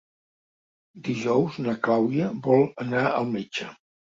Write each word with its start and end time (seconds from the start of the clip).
Dijous 1.09 1.59
na 1.67 1.77
Clàudia 1.89 2.33
vol 2.49 2.67
anar 2.87 3.05
al 3.13 3.31
metge. 3.37 3.71